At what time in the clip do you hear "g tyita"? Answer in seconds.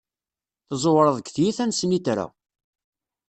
1.19-1.65